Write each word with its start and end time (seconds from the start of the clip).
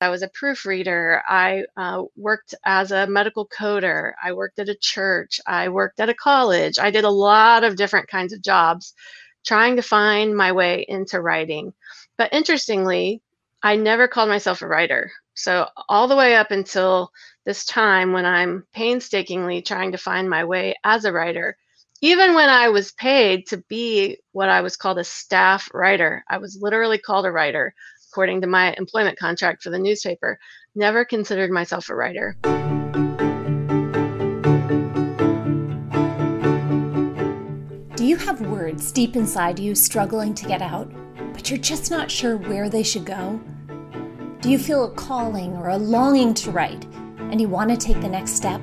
I 0.00 0.08
was 0.08 0.22
a 0.22 0.28
proofreader. 0.28 1.22
I 1.28 1.64
uh, 1.76 2.04
worked 2.16 2.54
as 2.64 2.90
a 2.90 3.06
medical 3.06 3.46
coder. 3.46 4.12
I 4.22 4.32
worked 4.32 4.58
at 4.58 4.68
a 4.68 4.74
church. 4.74 5.40
I 5.46 5.68
worked 5.68 6.00
at 6.00 6.08
a 6.08 6.14
college. 6.14 6.78
I 6.78 6.90
did 6.90 7.04
a 7.04 7.10
lot 7.10 7.64
of 7.64 7.76
different 7.76 8.08
kinds 8.08 8.32
of 8.32 8.42
jobs 8.42 8.94
trying 9.44 9.76
to 9.76 9.82
find 9.82 10.34
my 10.36 10.52
way 10.52 10.86
into 10.88 11.20
writing. 11.20 11.74
But 12.16 12.32
interestingly, 12.32 13.20
I 13.62 13.76
never 13.76 14.08
called 14.08 14.28
myself 14.30 14.62
a 14.62 14.66
writer. 14.66 15.10
So, 15.34 15.68
all 15.88 16.08
the 16.08 16.16
way 16.16 16.34
up 16.34 16.50
until 16.50 17.10
this 17.44 17.64
time 17.64 18.12
when 18.12 18.26
I'm 18.26 18.66
painstakingly 18.72 19.62
trying 19.62 19.92
to 19.92 19.98
find 19.98 20.28
my 20.28 20.44
way 20.44 20.74
as 20.84 21.04
a 21.04 21.12
writer, 21.12 21.56
even 22.02 22.34
when 22.34 22.48
I 22.48 22.68
was 22.70 22.92
paid 22.92 23.46
to 23.48 23.58
be 23.68 24.18
what 24.32 24.48
I 24.48 24.62
was 24.62 24.76
called 24.76 24.98
a 24.98 25.04
staff 25.04 25.68
writer, 25.74 26.24
I 26.28 26.38
was 26.38 26.58
literally 26.60 26.98
called 26.98 27.26
a 27.26 27.30
writer 27.30 27.74
according 28.10 28.40
to 28.40 28.46
my 28.48 28.74
employment 28.76 29.16
contract 29.18 29.62
for 29.62 29.70
the 29.70 29.78
newspaper. 29.78 30.38
Never 30.74 31.04
considered 31.04 31.50
myself 31.50 31.88
a 31.88 31.94
writer. 31.94 32.36
Do 37.94 38.06
you 38.06 38.16
have 38.16 38.40
words 38.40 38.90
deep 38.90 39.14
inside 39.14 39.60
you 39.60 39.76
struggling 39.76 40.34
to 40.34 40.46
get 40.46 40.60
out, 40.60 40.90
but 41.32 41.48
you're 41.48 41.58
just 41.58 41.90
not 41.90 42.10
sure 42.10 42.36
where 42.36 42.68
they 42.68 42.82
should 42.82 43.04
go? 43.04 43.40
Do 44.40 44.50
you 44.50 44.58
feel 44.58 44.84
a 44.84 44.90
calling 44.94 45.52
or 45.56 45.68
a 45.68 45.76
longing 45.76 46.34
to 46.34 46.50
write 46.50 46.84
and 47.18 47.40
you 47.40 47.48
want 47.48 47.70
to 47.70 47.76
take 47.76 48.00
the 48.00 48.08
next 48.08 48.32
step? 48.32 48.60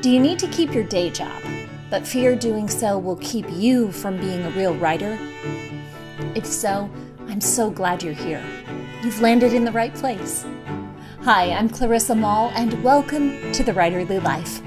Do 0.00 0.10
you 0.10 0.18
need 0.18 0.40
to 0.40 0.48
keep 0.48 0.74
your 0.74 0.84
day 0.84 1.10
job, 1.10 1.40
but 1.88 2.06
fear 2.06 2.34
doing 2.34 2.68
so 2.68 2.98
will 2.98 3.16
keep 3.16 3.46
you 3.50 3.92
from 3.92 4.18
being 4.18 4.42
a 4.42 4.50
real 4.50 4.74
writer? 4.74 5.18
If 6.34 6.46
so, 6.46 6.90
I'm 7.34 7.40
so 7.40 7.68
glad 7.68 8.00
you're 8.04 8.14
here. 8.14 8.44
You've 9.02 9.20
landed 9.20 9.54
in 9.54 9.64
the 9.64 9.72
right 9.72 9.92
place. 9.92 10.46
Hi, 11.22 11.50
I'm 11.50 11.68
Clarissa 11.68 12.14
Moll, 12.14 12.50
and 12.50 12.80
welcome 12.84 13.50
to 13.50 13.64
The 13.64 13.72
Writerly 13.72 14.22
Life, 14.22 14.62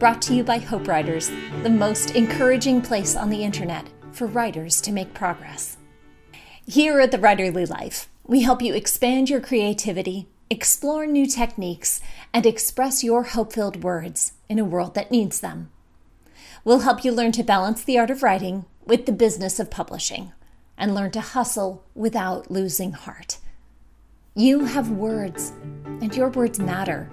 brought 0.00 0.20
to 0.22 0.34
you 0.34 0.42
by 0.42 0.58
Hope 0.58 0.88
Writers, 0.88 1.30
the 1.62 1.70
most 1.70 2.16
encouraging 2.16 2.82
place 2.82 3.14
on 3.14 3.30
the 3.30 3.44
internet 3.44 3.86
for 4.10 4.26
writers 4.26 4.80
to 4.80 4.90
make 4.90 5.14
progress. 5.14 5.76
Here 6.66 6.98
at 6.98 7.12
The 7.12 7.18
Writerly 7.18 7.70
Life, 7.70 8.08
we 8.24 8.42
help 8.42 8.62
you 8.62 8.74
expand 8.74 9.30
your 9.30 9.40
creativity, 9.40 10.26
explore 10.50 11.06
new 11.06 11.24
techniques, 11.24 12.00
and 12.34 12.44
express 12.44 13.04
your 13.04 13.22
hope 13.22 13.52
filled 13.52 13.84
words 13.84 14.32
in 14.48 14.58
a 14.58 14.64
world 14.64 14.96
that 14.96 15.12
needs 15.12 15.38
them. 15.38 15.70
We'll 16.64 16.80
help 16.80 17.04
you 17.04 17.12
learn 17.12 17.30
to 17.30 17.44
balance 17.44 17.84
the 17.84 17.96
art 17.96 18.10
of 18.10 18.24
writing 18.24 18.64
with 18.84 19.06
the 19.06 19.12
business 19.12 19.60
of 19.60 19.70
publishing 19.70 20.32
and 20.78 20.94
learn 20.94 21.10
to 21.10 21.20
hustle 21.20 21.84
without 21.94 22.50
losing 22.50 22.92
heart. 22.92 23.38
You 24.34 24.64
have 24.64 24.90
words, 24.92 25.52
and 25.84 26.14
your 26.14 26.28
words 26.28 26.60
matter. 26.60 27.10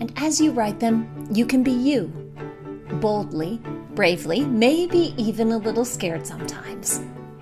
And 0.00 0.12
as 0.16 0.40
you 0.40 0.52
write 0.52 0.78
them, 0.78 1.26
you 1.32 1.46
can 1.46 1.62
be 1.62 1.72
you. 1.72 2.06
Boldly, 3.00 3.60
bravely, 3.94 4.44
maybe 4.44 5.14
even 5.16 5.50
a 5.50 5.58
little 5.58 5.84
scared 5.84 6.26
sometimes. 6.26 7.00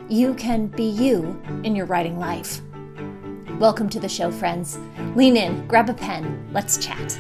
You 0.08 0.34
can 0.34 0.68
be 0.68 0.84
you 0.84 1.42
in 1.64 1.74
your 1.74 1.86
writing 1.86 2.18
life. 2.18 2.60
Welcome 3.58 3.88
to 3.90 3.98
the 3.98 4.08
show, 4.08 4.30
friends. 4.30 4.78
Lean 5.16 5.36
in, 5.36 5.66
grab 5.66 5.90
a 5.90 5.94
pen, 5.94 6.48
let's 6.52 6.78
chat. 6.78 7.18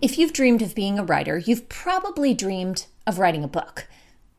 If 0.00 0.16
you've 0.16 0.32
dreamed 0.32 0.62
of 0.62 0.76
being 0.76 0.96
a 0.96 1.04
writer, 1.04 1.38
you've 1.38 1.68
probably 1.68 2.32
dreamed 2.32 2.86
of 3.04 3.18
writing 3.18 3.42
a 3.42 3.48
book. 3.48 3.88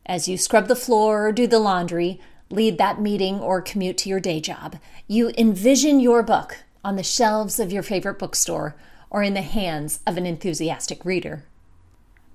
As 0.06 0.26
you 0.26 0.38
scrub 0.38 0.70
the 0.70 0.76
floor 0.76 1.28
or 1.28 1.32
do 1.34 1.48
the 1.48 1.60
laundry, 1.60 2.22
lead 2.50 2.78
that 2.78 3.02
meeting, 3.02 3.42
or 3.42 3.62
commute 3.62 3.98
to 4.00 4.10
your 4.10 4.22
day 4.22 4.40
job, 4.40 4.78
you 5.06 5.34
envision 5.38 6.00
your 6.00 6.24
book 6.24 6.60
on 6.84 6.96
the 6.96 7.04
shelves 7.04 7.60
of 7.60 7.74
your 7.74 7.84
favorite 7.84 8.18
bookstore 8.18 8.78
or 9.10 9.22
in 9.22 9.34
the 9.34 9.42
hands 9.42 10.00
of 10.08 10.16
an 10.16 10.26
enthusiastic 10.26 11.04
reader. 11.04 11.44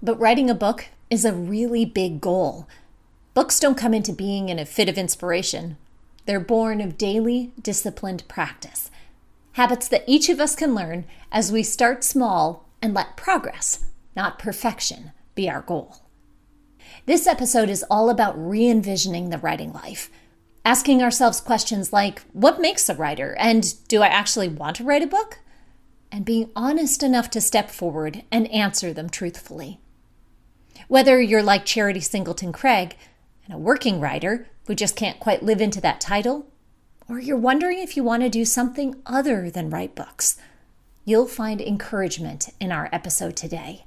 But 0.03 0.21
writing 0.21 0.51
a 0.51 0.55
book 0.55 0.89
is 1.09 1.25
a 1.25 1.33
really 1.33 1.87
big 1.87 2.21
goal. 2.21 2.69
Books 3.33 3.59
don't 3.59 3.79
come 3.79 3.95
into 3.95 4.13
being 4.13 4.51
in 4.51 4.59
a 4.59 4.67
fit 4.67 4.89
of 4.89 4.99
inspiration. 4.99 5.79
They're 6.27 6.41
born 6.41 6.83
of 6.83 6.99
daily, 6.99 7.53
disciplined 7.61 8.29
practice. 8.29 8.91
Habits 9.53 9.89
that 9.89 10.05
each 10.07 10.29
of 10.29 10.41
us 10.41 10.55
can 10.55 10.75
learn 10.75 11.07
as 11.33 11.51
we 11.51 11.63
start 11.63 12.05
small 12.05 12.64
and 12.85 12.93
let 12.93 13.17
progress, 13.17 13.87
not 14.15 14.39
perfection, 14.39 15.13
be 15.35 15.49
our 15.49 15.63
goal. 15.63 16.03
This 17.07 17.27
episode 17.27 17.71
is 17.71 17.83
all 17.91 18.11
about 18.11 18.37
re 18.37 18.69
envisioning 18.69 19.31
the 19.31 19.39
writing 19.39 19.73
life, 19.73 20.11
asking 20.67 21.03
ourselves 21.03 21.41
questions 21.41 21.95
like 21.95 22.21
what 22.35 22.61
makes 22.61 22.91
a 22.91 22.95
writer 22.95 23.35
and 23.39 23.75
do 23.89 24.03
I 24.03 24.09
actually 24.09 24.49
want 24.49 24.77
to 24.77 24.85
write 24.85 25.03
a 25.03 25.07
book? 25.07 25.39
And 26.13 26.27
being 26.27 26.51
honest 26.55 27.03
enough 27.03 27.31
to 27.31 27.41
step 27.41 27.71
forward 27.71 28.23
and 28.31 28.49
answer 28.49 28.93
them 28.93 29.09
truthfully. 29.09 29.81
Whether 30.87 31.23
you're 31.23 31.43
like 31.43 31.65
Charity 31.65 32.01
Singleton 32.01 32.53
Craig 32.53 32.97
and 33.47 33.55
a 33.55 33.59
working 33.59 33.99
writer 33.99 34.47
who 34.67 34.75
just 34.75 34.95
can't 34.95 35.19
quite 35.19 35.43
live 35.43 35.63
into 35.63 35.81
that 35.81 36.03
title, 36.03 36.49
or 37.09 37.19
you're 37.19 37.39
wondering 37.39 37.79
if 37.79 37.97
you 37.97 38.05
want 38.05 38.23
to 38.25 38.29
do 38.29 38.45
something 38.45 39.01
other 39.07 39.51
than 39.51 39.71
write 39.71 39.95
books 39.95 40.37
you'll 41.05 41.27
find 41.27 41.61
encouragement 41.61 42.49
in 42.61 42.73
our 42.73 42.89
episode 42.93 43.37
today. 43.37 43.85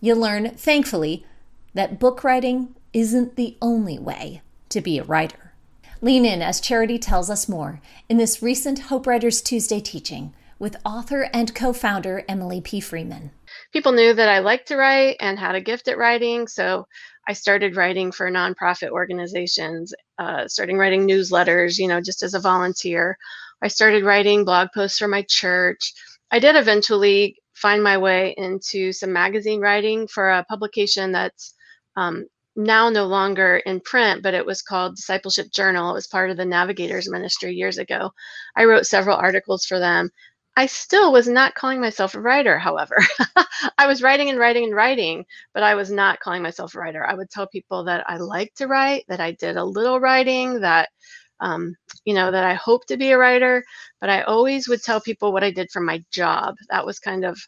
You'll 0.00 0.18
learn, 0.18 0.50
thankfully, 0.50 1.24
that 1.72 1.98
book 1.98 2.22
writing 2.22 2.74
isn't 2.92 3.36
the 3.36 3.56
only 3.62 3.98
way 3.98 4.42
to 4.68 4.80
be 4.80 4.98
a 4.98 5.04
writer. 5.04 5.52
Lean 6.00 6.24
in 6.24 6.42
as 6.42 6.60
Charity 6.60 6.98
tells 6.98 7.30
us 7.30 7.48
more 7.48 7.80
in 8.08 8.18
this 8.18 8.42
recent 8.42 8.78
Hope 8.80 9.06
Writers 9.06 9.40
Tuesday 9.40 9.80
teaching 9.80 10.34
with 10.58 10.76
author 10.84 11.28
and 11.32 11.54
co 11.54 11.72
founder 11.72 12.22
Emily 12.28 12.60
P. 12.60 12.80
Freeman. 12.80 13.30
People 13.72 13.92
knew 13.92 14.12
that 14.12 14.28
I 14.28 14.40
liked 14.40 14.68
to 14.68 14.76
write 14.76 15.16
and 15.20 15.38
had 15.38 15.54
a 15.54 15.60
gift 15.60 15.88
at 15.88 15.98
writing, 15.98 16.46
so 16.46 16.86
I 17.26 17.32
started 17.32 17.76
writing 17.76 18.12
for 18.12 18.30
nonprofit 18.30 18.90
organizations, 18.90 19.94
uh, 20.18 20.46
starting 20.46 20.76
writing 20.76 21.08
newsletters, 21.08 21.78
you 21.78 21.88
know, 21.88 22.00
just 22.00 22.22
as 22.22 22.34
a 22.34 22.40
volunteer 22.40 23.16
I 23.62 23.68
started 23.68 24.04
writing 24.04 24.44
blog 24.44 24.68
posts 24.74 24.98
for 24.98 25.08
my 25.08 25.22
church. 25.28 25.92
I 26.30 26.38
did 26.38 26.56
eventually 26.56 27.36
find 27.54 27.82
my 27.82 27.96
way 27.96 28.34
into 28.36 28.92
some 28.92 29.12
magazine 29.12 29.60
writing 29.60 30.06
for 30.08 30.30
a 30.30 30.44
publication 30.44 31.12
that's 31.12 31.54
um, 31.96 32.26
now 32.56 32.88
no 32.88 33.06
longer 33.06 33.56
in 33.66 33.80
print, 33.80 34.22
but 34.22 34.34
it 34.34 34.46
was 34.46 34.62
called 34.62 34.96
Discipleship 34.96 35.50
Journal. 35.52 35.90
It 35.90 35.94
was 35.94 36.06
part 36.06 36.30
of 36.30 36.36
the 36.36 36.44
Navigators 36.44 37.10
Ministry 37.10 37.54
years 37.54 37.78
ago. 37.78 38.10
I 38.56 38.64
wrote 38.64 38.86
several 38.86 39.16
articles 39.16 39.64
for 39.64 39.78
them. 39.78 40.10
I 40.56 40.66
still 40.66 41.12
was 41.12 41.26
not 41.26 41.56
calling 41.56 41.80
myself 41.80 42.14
a 42.14 42.20
writer, 42.20 42.58
however. 42.60 42.96
I 43.78 43.88
was 43.88 44.02
writing 44.02 44.30
and 44.30 44.38
writing 44.38 44.64
and 44.64 44.74
writing, 44.74 45.26
but 45.52 45.64
I 45.64 45.74
was 45.74 45.90
not 45.90 46.20
calling 46.20 46.42
myself 46.42 46.74
a 46.74 46.78
writer. 46.78 47.04
I 47.04 47.14
would 47.14 47.28
tell 47.28 47.48
people 47.48 47.82
that 47.84 48.04
I 48.08 48.18
like 48.18 48.54
to 48.56 48.68
write, 48.68 49.04
that 49.08 49.18
I 49.18 49.32
did 49.32 49.56
a 49.56 49.64
little 49.64 49.98
writing, 49.98 50.60
that 50.60 50.90
um, 51.40 51.74
you 52.04 52.14
know, 52.14 52.30
that 52.30 52.44
I 52.44 52.54
hope 52.54 52.86
to 52.86 52.96
be 52.96 53.10
a 53.10 53.18
writer, 53.18 53.64
but 54.00 54.10
I 54.10 54.22
always 54.22 54.68
would 54.68 54.82
tell 54.82 55.00
people 55.00 55.32
what 55.32 55.44
I 55.44 55.50
did 55.50 55.70
for 55.70 55.80
my 55.80 56.02
job. 56.10 56.56
That 56.70 56.86
was 56.86 56.98
kind 56.98 57.24
of, 57.24 57.38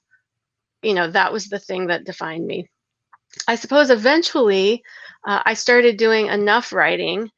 you 0.82 0.94
know, 0.94 1.10
that 1.10 1.32
was 1.32 1.46
the 1.46 1.58
thing 1.58 1.86
that 1.86 2.04
defined 2.04 2.46
me. 2.46 2.68
I 3.48 3.54
suppose 3.54 3.90
eventually 3.90 4.82
uh, 5.26 5.42
I 5.44 5.54
started 5.54 5.96
doing 5.96 6.26
enough 6.26 6.72
writing 6.72 7.30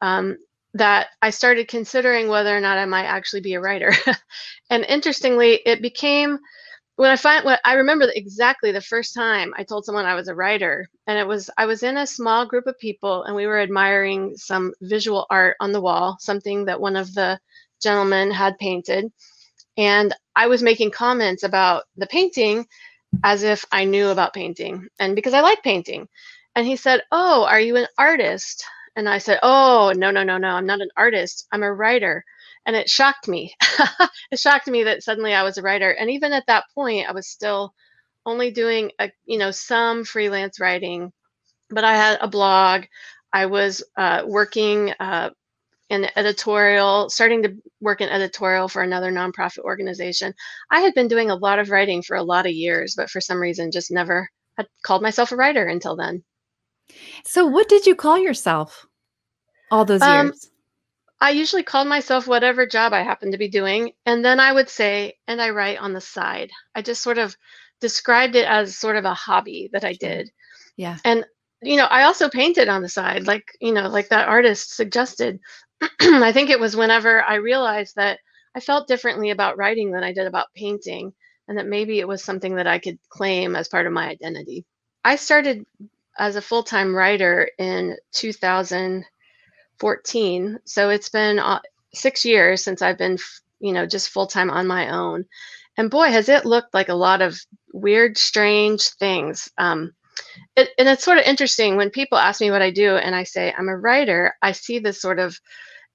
um, 0.00 0.36
that 0.74 1.08
I 1.20 1.30
started 1.30 1.68
considering 1.68 2.28
whether 2.28 2.56
or 2.56 2.60
not 2.60 2.78
I 2.78 2.86
might 2.86 3.04
actually 3.04 3.42
be 3.42 3.54
a 3.54 3.60
writer. 3.60 3.92
and 4.70 4.84
interestingly, 4.84 5.60
it 5.66 5.82
became 5.82 6.38
when 6.96 7.10
I 7.10 7.16
find 7.16 7.44
what 7.44 7.60
I 7.64 7.74
remember 7.74 8.06
exactly 8.14 8.72
the 8.72 8.80
first 8.80 9.14
time 9.14 9.54
I 9.56 9.64
told 9.64 9.84
someone 9.84 10.04
I 10.04 10.14
was 10.14 10.28
a 10.28 10.34
writer, 10.34 10.88
and 11.06 11.18
it 11.18 11.26
was 11.26 11.50
I 11.56 11.66
was 11.66 11.82
in 11.82 11.96
a 11.96 12.06
small 12.06 12.46
group 12.46 12.66
of 12.66 12.78
people 12.78 13.24
and 13.24 13.34
we 13.34 13.46
were 13.46 13.60
admiring 13.60 14.36
some 14.36 14.74
visual 14.82 15.26
art 15.30 15.56
on 15.60 15.72
the 15.72 15.80
wall, 15.80 16.16
something 16.20 16.66
that 16.66 16.80
one 16.80 16.96
of 16.96 17.14
the 17.14 17.38
gentlemen 17.82 18.30
had 18.30 18.58
painted. 18.58 19.10
And 19.78 20.14
I 20.36 20.48
was 20.48 20.62
making 20.62 20.90
comments 20.90 21.42
about 21.42 21.84
the 21.96 22.06
painting 22.06 22.66
as 23.24 23.42
if 23.42 23.64
I 23.72 23.84
knew 23.84 24.08
about 24.08 24.34
painting 24.34 24.88
and 24.98 25.16
because 25.16 25.34
I 25.34 25.40
like 25.40 25.62
painting. 25.62 26.08
And 26.54 26.66
he 26.66 26.76
said, 26.76 27.02
Oh, 27.10 27.44
are 27.44 27.60
you 27.60 27.76
an 27.76 27.86
artist? 27.98 28.64
And 28.96 29.08
I 29.08 29.18
said, 29.18 29.38
Oh, 29.42 29.92
no, 29.96 30.10
no, 30.10 30.22
no, 30.22 30.38
no, 30.38 30.48
I'm 30.48 30.66
not 30.66 30.82
an 30.82 30.90
artist. 30.96 31.46
I'm 31.52 31.62
a 31.62 31.72
writer 31.72 32.24
and 32.66 32.76
it 32.76 32.88
shocked 32.88 33.28
me. 33.28 33.54
it 34.30 34.38
shocked 34.38 34.68
me 34.68 34.84
that 34.84 35.02
suddenly 35.02 35.34
I 35.34 35.42
was 35.42 35.58
a 35.58 35.62
writer, 35.62 35.90
and 35.90 36.10
even 36.10 36.32
at 36.32 36.46
that 36.46 36.64
point, 36.74 37.08
I 37.08 37.12
was 37.12 37.28
still 37.28 37.74
only 38.24 38.50
doing 38.50 38.90
a 38.98 39.10
you 39.24 39.38
know 39.38 39.50
some 39.50 40.04
freelance 40.04 40.60
writing, 40.60 41.12
but 41.70 41.84
I 41.84 41.94
had 41.94 42.18
a 42.20 42.28
blog. 42.28 42.84
I 43.32 43.46
was 43.46 43.82
uh, 43.96 44.22
working 44.26 44.92
uh, 45.00 45.30
in 45.88 46.08
editorial, 46.16 47.08
starting 47.10 47.42
to 47.42 47.56
work 47.80 48.00
in 48.00 48.08
editorial 48.08 48.68
for 48.68 48.82
another 48.82 49.10
nonprofit 49.10 49.60
organization. 49.60 50.34
I 50.70 50.80
had 50.80 50.94
been 50.94 51.08
doing 51.08 51.30
a 51.30 51.36
lot 51.36 51.58
of 51.58 51.70
writing 51.70 52.02
for 52.02 52.16
a 52.16 52.22
lot 52.22 52.46
of 52.46 52.52
years, 52.52 52.94
but 52.96 53.10
for 53.10 53.20
some 53.20 53.40
reason, 53.40 53.70
just 53.70 53.90
never 53.90 54.28
had 54.56 54.66
called 54.82 55.02
myself 55.02 55.32
a 55.32 55.36
writer 55.36 55.66
until 55.66 55.96
then. 55.96 56.22
So, 57.24 57.46
what 57.46 57.68
did 57.68 57.86
you 57.86 57.94
call 57.94 58.18
yourself? 58.18 58.86
all 59.72 59.84
those 59.84 60.02
um, 60.02 60.26
years? 60.26 60.50
I 61.22 61.30
usually 61.30 61.62
called 61.62 61.86
myself 61.86 62.26
whatever 62.26 62.66
job 62.66 62.92
I 62.92 63.04
happened 63.04 63.30
to 63.30 63.38
be 63.38 63.46
doing. 63.46 63.92
And 64.04 64.24
then 64.24 64.40
I 64.40 64.52
would 64.52 64.68
say, 64.68 65.14
and 65.28 65.40
I 65.40 65.50
write 65.50 65.78
on 65.78 65.92
the 65.92 66.00
side. 66.00 66.50
I 66.74 66.82
just 66.82 67.00
sort 67.00 67.16
of 67.16 67.36
described 67.80 68.34
it 68.34 68.44
as 68.44 68.76
sort 68.76 68.96
of 68.96 69.04
a 69.04 69.14
hobby 69.14 69.70
that 69.72 69.84
I 69.84 69.92
did. 69.92 70.32
Yeah. 70.76 70.98
And, 71.04 71.24
you 71.62 71.76
know, 71.76 71.84
I 71.84 72.02
also 72.02 72.28
painted 72.28 72.68
on 72.68 72.82
the 72.82 72.88
side, 72.88 73.28
like, 73.28 73.44
you 73.60 73.72
know, 73.72 73.88
like 73.88 74.08
that 74.08 74.26
artist 74.26 74.74
suggested. 74.74 75.38
I 76.00 76.32
think 76.32 76.50
it 76.50 76.58
was 76.58 76.74
whenever 76.74 77.22
I 77.22 77.36
realized 77.36 77.94
that 77.94 78.18
I 78.56 78.58
felt 78.58 78.88
differently 78.88 79.30
about 79.30 79.56
writing 79.56 79.92
than 79.92 80.02
I 80.02 80.12
did 80.12 80.26
about 80.26 80.48
painting, 80.56 81.12
and 81.46 81.56
that 81.56 81.68
maybe 81.68 82.00
it 82.00 82.08
was 82.08 82.24
something 82.24 82.56
that 82.56 82.66
I 82.66 82.80
could 82.80 82.98
claim 83.10 83.54
as 83.54 83.68
part 83.68 83.86
of 83.86 83.92
my 83.92 84.08
identity. 84.08 84.64
I 85.04 85.14
started 85.14 85.64
as 86.18 86.34
a 86.34 86.42
full 86.42 86.64
time 86.64 86.96
writer 86.96 87.48
in 87.58 87.96
2014. 89.82 90.60
So 90.64 90.90
it's 90.90 91.08
been 91.08 91.38
uh, 91.38 91.60
six 91.92 92.24
years 92.24 92.62
since 92.62 92.82
I've 92.82 92.98
been, 92.98 93.18
you 93.60 93.72
know, 93.72 93.84
just 93.84 94.10
full 94.10 94.26
time 94.26 94.50
on 94.50 94.66
my 94.66 94.90
own. 94.90 95.24
And 95.76 95.90
boy, 95.90 96.10
has 96.10 96.28
it 96.28 96.44
looked 96.44 96.74
like 96.74 96.88
a 96.88 96.94
lot 96.94 97.22
of 97.22 97.38
weird, 97.72 98.16
strange 98.16 98.88
things. 98.90 99.50
Um, 99.58 99.92
it, 100.56 100.70
and 100.78 100.88
it's 100.88 101.04
sort 101.04 101.18
of 101.18 101.24
interesting 101.24 101.76
when 101.76 101.90
people 101.90 102.18
ask 102.18 102.40
me 102.40 102.50
what 102.50 102.62
I 102.62 102.70
do 102.70 102.96
and 102.96 103.14
I 103.14 103.24
say 103.24 103.52
I'm 103.56 103.68
a 103.68 103.76
writer, 103.76 104.34
I 104.42 104.52
see 104.52 104.78
this 104.78 105.00
sort 105.00 105.18
of 105.18 105.36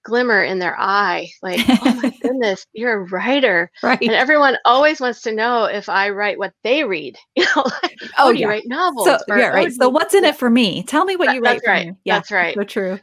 glimmer 0.03 0.41
in 0.41 0.57
their 0.57 0.75
eye 0.79 1.29
like 1.41 1.59
oh 1.67 1.99
my 2.01 2.15
goodness 2.21 2.65
you're 2.71 3.01
a 3.01 3.09
writer 3.09 3.69
right 3.83 4.01
and 4.01 4.11
everyone 4.11 4.55
always 4.63 5.01
wants 5.01 5.21
to 5.21 5.33
know 5.33 5.65
if 5.65 5.89
i 5.89 6.09
write 6.09 6.37
what 6.37 6.53
they 6.63 6.85
read 6.85 7.17
you 7.35 7.43
know 7.43 7.63
like, 7.83 7.97
oh, 8.03 8.09
oh 8.19 8.29
yeah. 8.29 8.39
you 8.39 8.47
write 8.47 8.63
novels 8.67 9.05
so, 9.05 9.17
or, 9.27 9.37
yeah 9.37 9.47
right 9.47 9.67
oh, 9.67 9.75
so 9.81 9.89
what's 9.89 10.13
in 10.13 10.23
it 10.23 10.37
for 10.37 10.49
me 10.49 10.81
tell 10.83 11.03
me 11.03 11.17
what 11.17 11.25
that, 11.25 11.35
you 11.35 11.41
write 11.41 11.55
that's 11.55 11.67
right 11.67 11.93
yeah 12.05 12.15
that's 12.15 12.31
right 12.31 12.55
so 12.55 12.63
true 12.63 12.97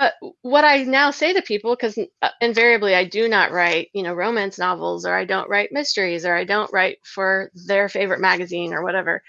but 0.00 0.14
what 0.42 0.64
i 0.64 0.82
now 0.84 1.12
say 1.12 1.34
to 1.34 1.42
people 1.42 1.76
because 1.76 1.98
uh, 2.22 2.30
invariably 2.40 2.96
i 2.96 3.04
do 3.04 3.28
not 3.28 3.52
write 3.52 3.90
you 3.94 4.02
know 4.02 4.14
romance 4.14 4.58
novels 4.58 5.06
or 5.06 5.14
i 5.14 5.26
don't 5.26 5.50
write 5.50 5.70
mysteries 5.72 6.26
or 6.26 6.34
i 6.34 6.44
don't 6.44 6.72
write 6.72 6.98
for 7.04 7.52
their 7.54 7.88
favorite 7.88 8.20
magazine 8.20 8.74
or 8.74 8.82
whatever 8.82 9.22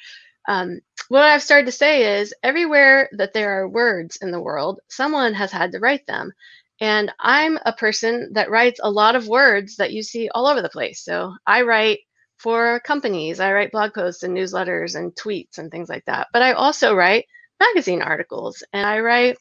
um, 0.48 0.82
what 1.10 1.24
I've 1.24 1.44
started 1.44 1.68
to 1.68 1.72
say 1.72 2.20
is 2.22 2.34
everywhere 2.44 3.10
that 3.14 3.34
there 3.34 3.62
are 3.62 3.70
words 3.70 4.18
in 4.22 4.32
the 4.32 4.42
world, 4.42 4.80
someone 4.90 5.34
has 5.36 5.52
had 5.52 5.72
to 5.74 5.80
write 5.80 6.08
them. 6.08 6.32
And 6.80 7.14
I'm 7.20 7.60
a 7.66 7.74
person 7.74 8.32
that 8.34 8.50
writes 8.50 8.80
a 8.84 8.90
lot 8.92 9.16
of 9.16 9.28
words 9.28 9.76
that 9.78 9.94
you 9.94 10.04
see 10.04 10.30
all 10.34 10.48
over 10.48 10.62
the 10.62 10.70
place. 10.70 11.04
So 11.04 11.36
I 11.46 11.62
write 11.64 12.00
for 12.38 12.80
companies, 12.82 13.40
I 13.40 13.54
write 13.54 13.72
blog 13.72 13.94
posts 13.94 14.24
and 14.24 14.36
newsletters 14.36 14.96
and 14.96 15.14
tweets 15.16 15.60
and 15.60 15.70
things 15.72 15.90
like 15.90 16.06
that. 16.06 16.28
But 16.34 16.42
I 16.42 16.54
also 16.54 16.96
write 16.96 17.26
magazine 17.60 18.02
articles 18.02 18.64
and 18.74 18.86
I 18.86 19.00
write, 19.02 19.38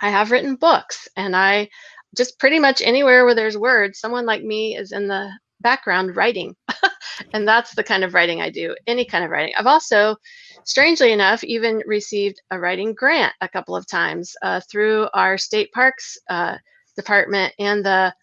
I 0.00 0.10
have 0.10 0.30
written 0.30 0.56
books 0.56 1.08
and 1.16 1.34
I 1.34 1.68
just 2.16 2.38
pretty 2.38 2.58
much 2.58 2.82
anywhere 2.82 3.24
where 3.24 3.34
there's 3.34 3.58
words, 3.58 3.98
someone 3.98 4.26
like 4.26 4.42
me 4.42 4.76
is 4.76 4.92
in 4.92 5.08
the 5.08 5.30
background 5.60 6.16
writing. 6.16 6.54
and 7.32 7.46
that's 7.46 7.74
the 7.74 7.82
kind 7.82 8.04
of 8.04 8.14
writing 8.14 8.40
I 8.40 8.50
do, 8.50 8.74
any 8.86 9.04
kind 9.04 9.24
of 9.24 9.30
writing. 9.30 9.54
I've 9.58 9.66
also, 9.66 10.16
strangely 10.64 11.12
enough, 11.12 11.44
even 11.44 11.82
received 11.86 12.40
a 12.50 12.58
writing 12.58 12.94
grant 12.94 13.34
a 13.40 13.48
couple 13.48 13.76
of 13.76 13.86
times 13.86 14.34
uh, 14.42 14.60
through 14.70 15.08
our 15.14 15.38
state 15.38 15.72
parks 15.72 16.16
uh, 16.28 16.56
department 16.96 17.52
and 17.58 17.84
the 17.84 18.14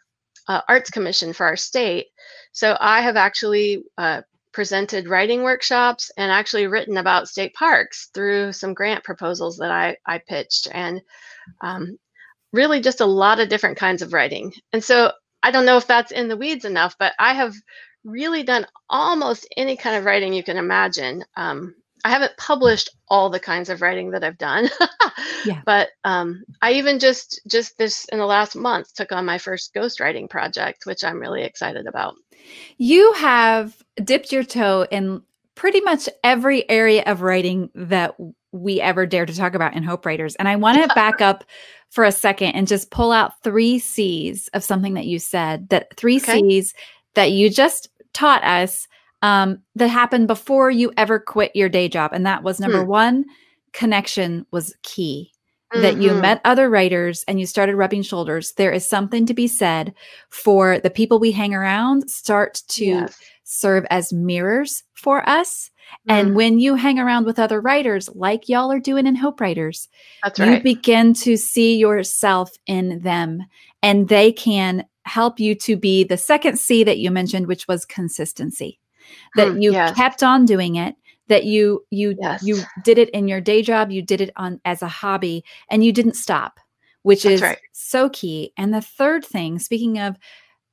uh, 0.47 0.61
Arts 0.67 0.89
Commission 0.89 1.33
for 1.33 1.45
our 1.45 1.55
state. 1.55 2.07
So 2.51 2.77
I 2.79 3.01
have 3.01 3.15
actually 3.15 3.83
uh, 3.97 4.21
presented 4.53 5.07
writing 5.07 5.43
workshops 5.43 6.11
and 6.17 6.31
actually 6.31 6.67
written 6.67 6.97
about 6.97 7.27
state 7.27 7.53
parks 7.53 8.09
through 8.13 8.53
some 8.53 8.73
grant 8.73 9.03
proposals 9.03 9.57
that 9.57 9.71
I, 9.71 9.97
I 10.05 10.19
pitched. 10.19 10.67
And 10.71 11.01
um, 11.61 11.97
really 12.53 12.79
just 12.79 13.01
a 13.01 13.05
lot 13.05 13.39
of 13.39 13.49
different 13.49 13.77
kinds 13.77 14.01
of 14.01 14.13
writing. 14.13 14.53
And 14.71 14.83
so 14.83 15.11
I 15.41 15.51
don't 15.51 15.65
know 15.65 15.77
if 15.77 15.87
that's 15.87 16.11
in 16.11 16.27
the 16.27 16.37
weeds 16.37 16.65
enough, 16.65 16.95
but 16.97 17.13
I 17.19 17.33
have 17.33 17.53
really 18.03 18.43
done 18.43 18.65
almost 18.89 19.47
any 19.57 19.75
kind 19.75 19.95
of 19.95 20.05
writing 20.05 20.33
you 20.33 20.43
can 20.43 20.57
imagine. 20.57 21.25
Um, 21.35 21.75
I 22.03 22.09
haven't 22.09 22.35
published 22.37 22.89
all 23.07 23.29
the 23.29 23.39
kinds 23.39 23.69
of 23.69 23.81
writing 23.81 24.11
that 24.11 24.23
I've 24.23 24.37
done, 24.37 24.69
yeah. 25.45 25.61
but 25.65 25.89
um, 26.03 26.43
I 26.61 26.73
even 26.73 26.99
just 26.99 27.39
just 27.47 27.77
this 27.77 28.05
in 28.11 28.19
the 28.19 28.25
last 28.25 28.55
month 28.55 28.93
took 28.93 29.11
on 29.11 29.25
my 29.25 29.37
first 29.37 29.73
ghostwriting 29.73 30.29
project, 30.29 30.85
which 30.85 31.03
I'm 31.03 31.19
really 31.19 31.43
excited 31.43 31.87
about. 31.87 32.15
You 32.77 33.13
have 33.13 33.81
dipped 34.03 34.31
your 34.31 34.43
toe 34.43 34.85
in 34.91 35.21
pretty 35.55 35.79
much 35.81 36.09
every 36.23 36.69
area 36.69 37.03
of 37.05 37.21
writing 37.21 37.69
that 37.75 38.15
we 38.51 38.81
ever 38.81 39.05
dare 39.05 39.25
to 39.25 39.35
talk 39.35 39.53
about 39.53 39.75
in 39.75 39.83
Hope 39.83 40.05
Writers, 40.05 40.35
and 40.35 40.47
I 40.47 40.57
want 40.57 40.81
to 40.81 40.87
back 40.95 41.21
up 41.21 41.45
for 41.89 42.03
a 42.03 42.11
second 42.11 42.49
and 42.49 42.67
just 42.67 42.91
pull 42.91 43.11
out 43.11 43.41
three 43.43 43.79
C's 43.79 44.49
of 44.49 44.63
something 44.63 44.95
that 44.95 45.05
you 45.05 45.19
said. 45.19 45.69
That 45.69 45.95
three 45.95 46.17
okay. 46.17 46.41
C's 46.41 46.73
that 47.13 47.31
you 47.31 47.49
just 47.49 47.87
taught 48.13 48.43
us 48.43 48.87
um, 49.23 49.59
that 49.75 49.87
happened 49.87 50.27
before 50.27 50.69
you 50.69 50.91
ever 50.97 51.17
quit 51.17 51.55
your 51.55 51.69
day 51.69 51.87
job. 51.87 52.11
And 52.13 52.25
that 52.25 52.43
was 52.43 52.59
number 52.59 52.83
hmm. 52.83 52.89
one, 52.89 53.25
connection 53.71 54.45
was 54.51 54.75
key. 54.83 55.31
Mm-hmm. 55.73 55.81
That 55.81 55.97
you 55.97 56.11
mm-hmm. 56.11 56.21
met 56.21 56.41
other 56.45 56.69
writers 56.69 57.23
and 57.27 57.39
you 57.39 57.47
started 57.47 57.75
rubbing 57.75 58.03
shoulders. 58.03 58.51
There 58.57 58.71
is 58.71 58.85
something 58.85 59.25
to 59.25 59.33
be 59.33 59.47
said 59.47 59.95
for 60.29 60.77
the 60.77 60.91
people 60.91 61.17
we 61.17 61.31
hang 61.31 61.55
around 61.55 62.11
start 62.11 62.61
to 62.67 62.85
yes. 62.85 63.17
serve 63.43 63.83
as 63.89 64.13
mirrors 64.13 64.83
for 64.93 65.27
us. 65.27 65.71
And 66.07 66.35
when 66.35 66.59
you 66.59 66.75
hang 66.75 66.99
around 66.99 67.25
with 67.25 67.39
other 67.39 67.61
writers, 67.61 68.09
like 68.13 68.49
y'all 68.49 68.71
are 68.71 68.79
doing 68.79 69.07
in 69.07 69.15
Hope 69.15 69.39
Writers, 69.39 69.89
That's 70.23 70.39
right. 70.39 70.57
you 70.57 70.59
begin 70.61 71.13
to 71.15 71.37
see 71.37 71.77
yourself 71.77 72.51
in 72.65 72.99
them 72.99 73.43
and 73.81 74.09
they 74.09 74.31
can 74.31 74.85
help 75.05 75.39
you 75.39 75.55
to 75.55 75.75
be 75.75 76.03
the 76.03 76.17
second 76.17 76.59
C 76.59 76.83
that 76.83 76.99
you 76.99 77.11
mentioned, 77.11 77.47
which 77.47 77.67
was 77.67 77.85
consistency. 77.85 78.79
That 79.35 79.53
hmm, 79.53 79.61
you 79.61 79.71
yes. 79.71 79.95
kept 79.95 80.23
on 80.23 80.45
doing 80.45 80.75
it, 80.75 80.95
that 81.27 81.45
you 81.45 81.85
you 81.89 82.15
yes. 82.19 82.43
you 82.43 82.61
did 82.83 82.97
it 82.97 83.09
in 83.09 83.27
your 83.27 83.41
day 83.41 83.61
job, 83.61 83.91
you 83.91 84.01
did 84.01 84.21
it 84.21 84.31
on 84.35 84.59
as 84.65 84.81
a 84.81 84.87
hobby, 84.87 85.43
and 85.69 85.83
you 85.83 85.91
didn't 85.91 86.15
stop, 86.15 86.59
which 87.03 87.23
That's 87.23 87.35
is 87.35 87.41
right. 87.41 87.57
so 87.71 88.09
key. 88.09 88.53
And 88.57 88.73
the 88.73 88.81
third 88.81 89.25
thing, 89.25 89.59
speaking 89.59 89.99
of 89.99 90.15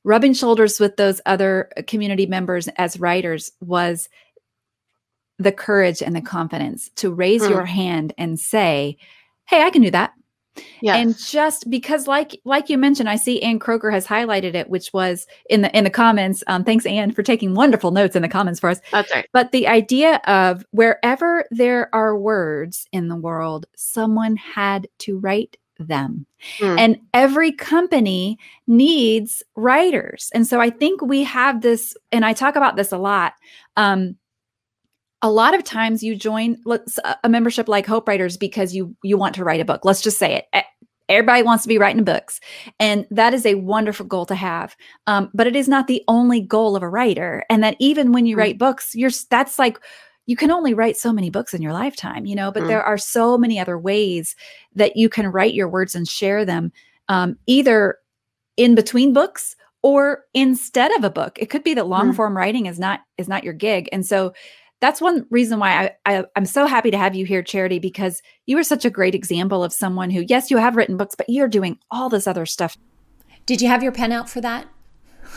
rubbing 0.05 0.35
shoulders 0.35 0.81
with 0.81 0.97
those 0.97 1.21
other 1.27 1.71
community 1.87 2.27
members 2.27 2.69
as 2.77 2.99
writers, 2.99 3.53
was 3.61 4.09
the 5.39 5.53
courage 5.53 6.03
and 6.03 6.15
the 6.15 6.21
confidence 6.21 6.91
to 6.97 7.11
raise 7.13 7.45
hmm. 7.45 7.53
your 7.53 7.65
hand 7.65 8.13
and 8.19 8.39
say, 8.39 8.97
Hey, 9.47 9.63
I 9.63 9.71
can 9.71 9.83
do 9.83 9.91
that. 9.91 10.13
Yeah. 10.81 10.97
And 10.97 11.17
just 11.17 11.71
because 11.71 12.07
like 12.07 12.41
like 12.45 12.69
you 12.69 12.77
mentioned, 12.77 13.09
I 13.09 13.17
see 13.17 13.43
Ann 13.43 13.59
Croker 13.59 13.91
has 13.91 14.07
highlighted 14.07 14.55
it, 14.55 14.69
which 14.69 14.93
was 14.93 15.27
in 15.49 15.63
the 15.63 15.77
in 15.77 15.85
the 15.85 15.91
comments. 15.91 16.43
Um, 16.47 16.65
thanks, 16.65 16.87
Ann, 16.87 17.13
for 17.13 17.23
taking 17.23 17.55
wonderful 17.55 17.91
notes 17.91 18.17
in 18.17 18.23
the 18.23 18.29
comments 18.29 18.61
for 18.61 18.71
us. 18.71 18.81
That's 18.91 19.13
right. 19.13 19.29
But 19.33 19.53
the 19.53 19.69
idea 19.69 20.17
of 20.27 20.65
wherever 20.71 21.45
there 21.51 21.95
are 21.95 22.19
words 22.19 22.87
in 22.93 23.09
the 23.09 23.17
world, 23.17 23.67
someone 23.77 24.37
had 24.37 24.89
to 25.01 25.19
write 25.19 25.57
them. 25.79 26.27
Mm. 26.59 26.79
And 26.79 27.01
every 27.15 27.53
company 27.53 28.39
needs 28.67 29.43
writers. 29.57 30.31
And 30.35 30.47
so 30.47 30.61
I 30.61 30.71
think 30.71 31.01
we 31.03 31.25
have 31.25 31.63
this, 31.63 31.97
and 32.13 32.25
I 32.25 32.33
talk 32.33 32.57
about 32.57 32.77
this 32.77 32.93
a 32.93 32.99
lot. 32.99 33.35
Um, 33.77 34.17
a 35.23 35.31
lot 35.31 35.55
of 35.55 35.65
times 35.65 36.03
you 36.03 36.17
join 36.17 36.57
a 37.25 37.29
membership 37.29 37.69
like 37.69 37.87
Hope 37.87 38.09
Writers 38.09 38.37
because 38.37 38.75
you 38.75 38.95
you 39.03 39.19
want 39.19 39.35
to 39.35 39.45
write 39.45 39.61
a 39.61 39.65
book. 39.65 39.85
Let's 39.85 40.01
just 40.01 40.19
say 40.19 40.35
it. 40.53 40.65
Everybody 41.09 41.43
wants 41.43 41.65
to 41.65 41.69
be 41.69 41.79
writing 41.79 42.05
books, 42.05 42.41
and 42.79 43.07
that 43.11 43.35
is 43.35 43.45
a 43.45 43.57
wonderful 43.57 44.07
goal 44.07 44.27
to 44.27 44.35
have. 44.35 44.77
Um, 45.07 45.31
but 45.35 45.47
it 45.47 45.57
is 45.57 45.69
not 45.69 45.89
the 45.89 46.03
only 46.09 46.41
goal 46.41 46.77
of 46.77 46.83
a 46.83 46.89
writer. 46.89 47.45
And 47.51 47.63
that 47.65 47.77
even 47.81 48.13
when 48.13 48.27
you 48.27 48.37
mm. 48.37 48.39
write 48.39 48.59
books, 48.59 48.95
you're 48.95 49.11
that's 49.29 49.59
like 49.59 49.79
you 50.27 50.37
can 50.37 50.51
only 50.51 50.73
write 50.73 50.97
so 50.97 51.13
many 51.13 51.29
books 51.29 51.53
in 51.53 51.61
your 51.61 51.73
lifetime, 51.73 52.25
you 52.25 52.37
know. 52.37 52.51
But 52.51 52.63
mm. 52.63 52.69
there 52.69 52.83
are 52.83 52.99
so 52.99 53.37
many 53.37 53.59
other 53.59 53.79
ways 53.79 54.37
that 54.75 54.97
you 54.97 55.09
can 55.09 55.27
write 55.27 55.55
your 55.55 55.69
words 55.69 55.95
and 55.95 56.09
share 56.09 56.45
them, 56.45 56.73
um, 57.09 57.37
either 57.47 57.99
in 58.57 58.75
between 58.75 59.13
books 59.13 59.57
or 59.83 60.25
instead 60.33 60.97
of 60.97 61.05
a 61.05 61.11
book. 61.11 61.39
It 61.39 61.51
could 61.51 61.65
be 61.65 61.75
that 61.75 61.89
long 61.89 62.13
mm. 62.13 62.17
form 62.17 62.37
writing 62.37 62.67
is 62.67 62.79
not 62.79 63.01
is 63.19 63.29
not 63.29 63.45
your 63.45 63.55
gig, 63.55 63.89
and 63.93 64.07
so 64.07 64.33
that's 64.81 65.01
one 65.01 65.27
reason 65.31 65.59
why 65.59 65.95
I, 66.07 66.19
I 66.19 66.25
am 66.37 66.47
so 66.47 66.67
happy 66.67 66.91
to 66.91 66.99
have 66.99 67.15
you 67.15 67.27
here, 67.27 67.43
Charity, 67.43 67.79
because 67.79 68.23
you 68.47 68.57
are 68.59 68.65
such 68.65 68.85
a 68.85 68.91
great 68.91 69.15
example 69.15 69.63
of 69.63 69.73
someone 69.73 70.11
who, 70.11 70.25
yes, 70.27 70.51
you 70.51 70.57
have 70.57 70.77
written 70.77 70.97
books, 70.97 71.15
but 71.15 71.29
you're 71.29 71.49
doing 71.49 71.79
all 71.91 72.09
this 72.09 72.27
other 72.27 72.47
stuff. 72.47 72.77
Did 73.47 73.61
you 73.61 73.69
have 73.69 73.83
your 73.83 73.93
pen 73.93 74.13
out 74.13 74.31
for 74.31 74.41
that? 74.41 74.67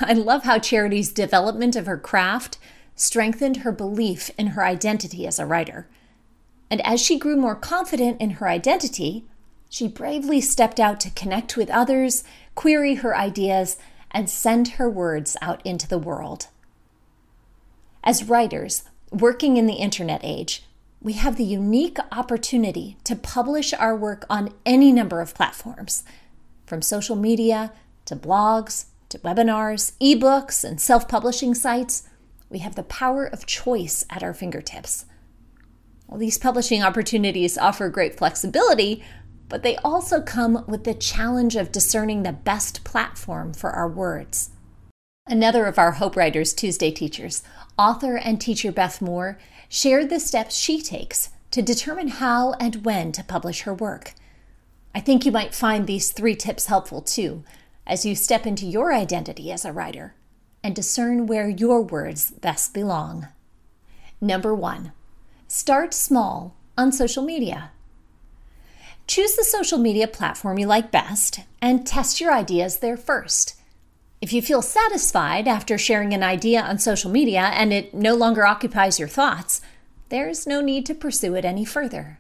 I 0.02 0.14
love 0.14 0.44
how 0.44 0.60
Charity's 0.60 1.12
development 1.12 1.76
of 1.76 1.86
her 1.86 1.98
craft 1.98 2.58
strengthened 2.96 3.58
her 3.58 3.72
belief 3.72 4.32
in 4.38 4.48
her 4.48 4.66
identity 4.66 5.28
as 5.28 5.40
a 5.40 5.46
writer. 5.46 5.90
And 6.70 6.82
as 6.86 7.02
she 7.02 7.20
grew 7.20 7.36
more 7.36 7.56
confident 7.56 8.22
in 8.22 8.32
her 8.32 8.48
identity, 8.48 9.26
she 9.70 9.88
bravely 9.88 10.40
stepped 10.40 10.80
out 10.80 11.00
to 11.02 11.12
connect 11.12 11.58
with 11.58 11.70
others, 11.70 12.24
query 12.56 12.96
her 12.96 13.16
ideas, 13.16 13.78
and 14.12 14.30
send 14.30 14.70
her 14.70 14.90
words 14.90 15.36
out 15.42 15.66
into 15.66 15.88
the 15.88 15.98
world. 15.98 16.48
As 18.04 18.24
writers, 18.24 18.84
Working 19.14 19.58
in 19.58 19.68
the 19.68 19.76
internet 19.76 20.22
age, 20.24 20.64
we 21.00 21.14
have 21.14 21.36
the 21.36 21.44
unique 21.44 22.00
opportunity 22.12 22.98
to 23.04 23.16
publish 23.16 23.72
our 23.72 23.96
work 23.96 24.26
on 24.28 24.50
any 24.66 24.92
number 24.92 25.22
of 25.22 25.36
platforms. 25.36 26.04
From 26.66 26.82
social 26.82 27.16
media 27.16 27.72
to 28.06 28.16
blogs 28.16 28.86
to 29.10 29.20
webinars, 29.20 29.92
ebooks, 30.02 30.64
and 30.64 30.82
self 30.82 31.08
publishing 31.08 31.54
sites, 31.54 32.10
we 32.50 32.58
have 32.60 32.74
the 32.74 32.82
power 32.82 33.24
of 33.24 33.46
choice 33.46 34.04
at 34.10 34.24
our 34.24 34.34
fingertips. 34.34 35.06
Well, 36.08 36.18
these 36.18 36.40
publishing 36.40 36.82
opportunities 36.82 37.56
offer 37.56 37.90
great 37.90 38.18
flexibility, 38.18 39.04
but 39.48 39.62
they 39.62 39.76
also 39.78 40.24
come 40.24 40.66
with 40.68 40.86
the 40.86 40.96
challenge 40.96 41.56
of 41.56 41.72
discerning 41.72 42.24
the 42.24 42.34
best 42.34 42.84
platform 42.84 43.54
for 43.54 43.70
our 43.70 43.88
words. 43.88 44.50
Another 45.26 45.68
of 45.68 45.80
our 45.80 45.94
Hope 45.94 46.18
Writers 46.18 46.54
Tuesday 46.54 46.92
teachers, 46.92 47.44
author 47.80 48.18
and 48.18 48.42
teacher 48.42 48.74
Beth 48.74 49.02
Moore, 49.02 49.40
shared 49.70 50.10
the 50.10 50.20
steps 50.20 50.58
she 50.58 50.82
takes 50.82 51.30
to 51.52 51.62
determine 51.62 52.10
how 52.10 52.52
and 52.60 52.84
when 52.84 53.14
to 53.14 53.24
publish 53.24 53.62
her 53.62 53.74
work. 53.74 54.16
I 54.94 55.00
think 55.00 55.26
you 55.26 55.32
might 55.32 55.56
find 55.56 55.88
these 55.88 56.12
three 56.12 56.36
tips 56.36 56.66
helpful 56.66 57.02
too 57.02 57.46
as 57.88 58.06
you 58.06 58.16
step 58.16 58.46
into 58.46 58.66
your 58.66 58.94
identity 58.94 59.50
as 59.50 59.64
a 59.64 59.72
writer 59.72 60.14
and 60.62 60.76
discern 60.76 61.26
where 61.26 61.48
your 61.48 61.82
words 61.82 62.32
best 62.32 62.74
belong. 62.74 63.30
Number 64.20 64.54
one, 64.54 64.92
start 65.48 65.94
small 65.94 66.54
on 66.78 66.92
social 66.92 67.24
media. 67.24 67.72
Choose 69.08 69.38
the 69.38 69.46
social 69.46 69.78
media 69.78 70.08
platform 70.10 70.58
you 70.60 70.68
like 70.68 70.92
best 70.92 71.40
and 71.62 71.88
test 71.88 72.20
your 72.20 72.34
ideas 72.34 72.80
there 72.80 72.98
first. 72.98 73.56
If 74.24 74.32
you 74.32 74.42
feel 74.42 74.62
satisfied 74.62 75.50
after 75.50 75.78
sharing 75.78 76.14
an 76.14 76.24
idea 76.24 76.62
on 76.62 76.80
social 76.80 77.12
media 77.12 77.42
and 77.42 77.74
it 77.74 77.94
no 77.94 78.16
longer 78.16 78.46
occupies 78.46 78.98
your 78.98 79.10
thoughts, 79.10 79.60
there's 80.08 80.48
no 80.48 80.62
need 80.62 80.86
to 80.86 80.96
pursue 80.96 81.36
it 81.36 81.44
any 81.44 81.66
further. 81.66 82.20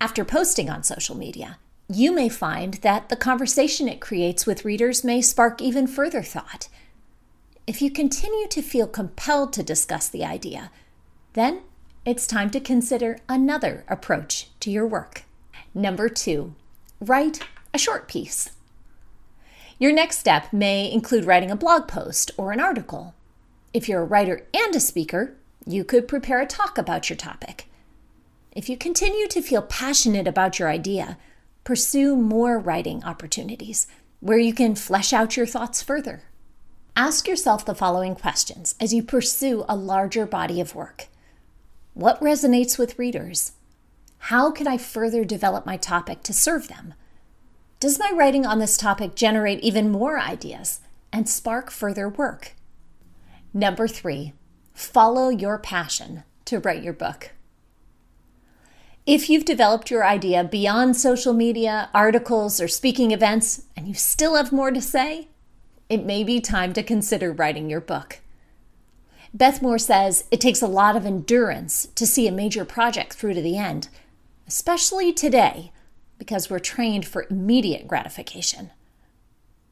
After 0.00 0.24
posting 0.24 0.70
on 0.70 0.84
social 0.84 1.16
media, 1.16 1.58
you 1.88 2.14
may 2.14 2.28
find 2.28 2.74
that 2.74 3.08
the 3.08 3.16
conversation 3.16 3.88
it 3.88 4.00
creates 4.00 4.46
with 4.46 4.64
readers 4.64 5.02
may 5.02 5.20
spark 5.20 5.60
even 5.60 5.88
further 5.88 6.22
thought. 6.22 6.68
If 7.66 7.82
you 7.82 7.90
continue 7.90 8.46
to 8.46 8.62
feel 8.62 8.86
compelled 8.86 9.52
to 9.54 9.64
discuss 9.64 10.08
the 10.08 10.24
idea, 10.24 10.70
then 11.32 11.62
it's 12.04 12.28
time 12.28 12.50
to 12.50 12.60
consider 12.60 13.18
another 13.28 13.84
approach 13.88 14.50
to 14.60 14.70
your 14.70 14.86
work. 14.86 15.24
Number 15.74 16.08
two, 16.08 16.54
write 17.00 17.40
a 17.74 17.78
short 17.78 18.06
piece. 18.06 18.50
Your 19.78 19.92
next 19.92 20.18
step 20.18 20.52
may 20.52 20.90
include 20.90 21.24
writing 21.24 21.50
a 21.50 21.56
blog 21.56 21.88
post 21.88 22.30
or 22.36 22.52
an 22.52 22.60
article. 22.60 23.14
If 23.72 23.88
you're 23.88 24.02
a 24.02 24.06
writer 24.06 24.46
and 24.54 24.74
a 24.74 24.80
speaker, 24.80 25.34
you 25.66 25.82
could 25.82 26.06
prepare 26.06 26.40
a 26.40 26.46
talk 26.46 26.78
about 26.78 27.10
your 27.10 27.16
topic. 27.16 27.68
If 28.52 28.68
you 28.68 28.76
continue 28.76 29.26
to 29.28 29.42
feel 29.42 29.62
passionate 29.62 30.28
about 30.28 30.60
your 30.60 30.68
idea, 30.68 31.18
pursue 31.64 32.14
more 32.14 32.58
writing 32.58 33.02
opportunities 33.02 33.88
where 34.20 34.38
you 34.38 34.54
can 34.54 34.76
flesh 34.76 35.12
out 35.12 35.36
your 35.36 35.46
thoughts 35.46 35.82
further. 35.82 36.22
Ask 36.96 37.26
yourself 37.26 37.64
the 37.64 37.74
following 37.74 38.14
questions 38.14 38.76
as 38.80 38.94
you 38.94 39.02
pursue 39.02 39.64
a 39.68 39.74
larger 39.74 40.24
body 40.24 40.60
of 40.60 40.76
work 40.76 41.08
What 41.94 42.20
resonates 42.20 42.78
with 42.78 42.98
readers? 42.98 43.52
How 44.18 44.52
can 44.52 44.68
I 44.68 44.78
further 44.78 45.24
develop 45.24 45.66
my 45.66 45.76
topic 45.76 46.22
to 46.22 46.32
serve 46.32 46.68
them? 46.68 46.94
Does 47.84 47.98
my 47.98 48.10
writing 48.14 48.46
on 48.46 48.60
this 48.60 48.78
topic 48.78 49.14
generate 49.14 49.60
even 49.60 49.92
more 49.92 50.18
ideas 50.18 50.80
and 51.12 51.28
spark 51.28 51.70
further 51.70 52.08
work? 52.08 52.54
Number 53.52 53.86
three, 53.86 54.32
follow 54.72 55.28
your 55.28 55.58
passion 55.58 56.22
to 56.46 56.60
write 56.60 56.82
your 56.82 56.94
book. 56.94 57.32
If 59.04 59.28
you've 59.28 59.44
developed 59.44 59.90
your 59.90 60.02
idea 60.02 60.44
beyond 60.44 60.96
social 60.96 61.34
media, 61.34 61.90
articles, 61.92 62.58
or 62.58 62.68
speaking 62.68 63.10
events, 63.10 63.64
and 63.76 63.86
you 63.86 63.92
still 63.92 64.34
have 64.36 64.50
more 64.50 64.70
to 64.70 64.80
say, 64.80 65.28
it 65.90 66.06
may 66.06 66.24
be 66.24 66.40
time 66.40 66.72
to 66.72 66.82
consider 66.82 67.32
writing 67.32 67.68
your 67.68 67.82
book. 67.82 68.20
Beth 69.34 69.60
Moore 69.60 69.78
says 69.78 70.24
it 70.30 70.40
takes 70.40 70.62
a 70.62 70.66
lot 70.66 70.96
of 70.96 71.04
endurance 71.04 71.88
to 71.96 72.06
see 72.06 72.26
a 72.26 72.32
major 72.32 72.64
project 72.64 73.12
through 73.12 73.34
to 73.34 73.42
the 73.42 73.58
end, 73.58 73.88
especially 74.48 75.12
today 75.12 75.70
because 76.24 76.48
we're 76.48 76.58
trained 76.58 77.06
for 77.06 77.26
immediate 77.28 77.86
gratification. 77.86 78.70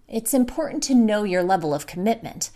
It's 0.07 0.35
important 0.35 0.83
to 0.83 0.95
know 0.95 1.25
your 1.25 1.43
level 1.43 1.73
of 1.73 1.87
commitment, 1.87 2.51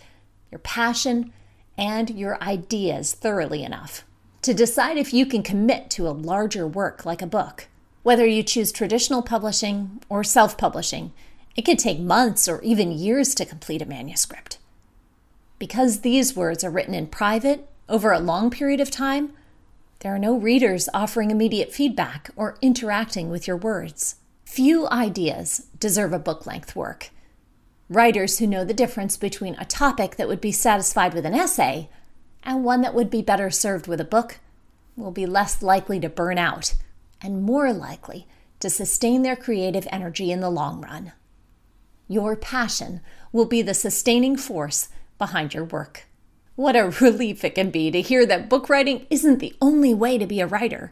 your 0.51 0.59
passion, 0.59 1.33
and 1.79 2.11
your 2.11 2.39
ideas 2.43 3.13
thoroughly 3.15 3.63
enough 3.63 4.03
to 4.43 4.53
decide 4.53 4.97
if 4.97 5.15
you 5.15 5.25
can 5.25 5.41
commit 5.41 5.89
to 5.89 6.07
a 6.07 6.11
larger 6.11 6.67
work 6.67 7.07
like 7.07 7.23
a 7.23 7.27
book. 7.27 7.67
Whether 8.03 8.27
you 8.27 8.43
choose 8.43 8.71
traditional 8.71 9.23
publishing 9.23 9.99
or 10.09 10.23
self 10.23 10.59
publishing, 10.59 11.11
it 11.55 11.65
can 11.65 11.75
take 11.75 11.99
months 11.99 12.47
or 12.47 12.61
even 12.61 12.91
years 12.91 13.33
to 13.33 13.45
complete 13.45 13.81
a 13.81 13.87
manuscript. 13.87 14.59
Because 15.57 16.01
these 16.01 16.35
words 16.35 16.63
are 16.63 16.69
written 16.69 16.93
in 16.93 17.07
private 17.07 17.67
over 17.89 18.11
a 18.11 18.19
long 18.19 18.51
period 18.51 18.79
of 18.79 18.91
time, 18.91 19.33
there 19.99 20.13
are 20.13 20.19
no 20.19 20.37
readers 20.37 20.87
offering 20.93 21.31
immediate 21.31 21.71
feedback 21.71 22.29
or 22.35 22.57
interacting 22.61 23.29
with 23.29 23.47
your 23.47 23.57
words. 23.57 24.15
Few 24.45 24.87
ideas 24.89 25.67
deserve 25.79 26.13
a 26.13 26.19
book 26.19 26.45
length 26.45 26.75
work. 26.75 27.09
Writers 27.89 28.39
who 28.39 28.47
know 28.47 28.63
the 28.63 28.73
difference 28.73 29.17
between 29.17 29.55
a 29.55 29.65
topic 29.65 30.17
that 30.17 30.27
would 30.27 30.41
be 30.41 30.51
satisfied 30.51 31.13
with 31.13 31.25
an 31.25 31.33
essay 31.33 31.89
and 32.43 32.63
one 32.63 32.81
that 32.81 32.93
would 32.93 33.09
be 33.09 33.21
better 33.21 33.49
served 33.49 33.87
with 33.87 33.99
a 33.99 34.05
book 34.05 34.39
will 34.95 35.11
be 35.11 35.25
less 35.25 35.61
likely 35.61 35.99
to 35.99 36.09
burn 36.09 36.37
out 36.37 36.75
and 37.21 37.43
more 37.43 37.73
likely 37.73 38.27
to 38.59 38.69
sustain 38.69 39.21
their 39.21 39.35
creative 39.35 39.87
energy 39.91 40.31
in 40.31 40.39
the 40.39 40.49
long 40.49 40.81
run. 40.81 41.13
Your 42.07 42.35
passion 42.35 43.01
will 43.31 43.45
be 43.45 43.61
the 43.61 43.73
sustaining 43.73 44.37
force 44.37 44.89
behind 45.17 45.53
your 45.53 45.65
work. 45.65 46.06
What 46.57 46.75
a 46.75 46.89
relief 47.01 47.45
it 47.45 47.53
can 47.53 47.69
be 47.69 47.91
to 47.91 48.01
hear 48.01 48.25
that 48.25 48.49
book 48.49 48.67
writing 48.67 49.05
isn't 49.11 49.37
the 49.37 49.55
only 49.61 49.93
way 49.93 50.17
to 50.17 50.25
be 50.25 50.41
a 50.41 50.47
writer. 50.47 50.91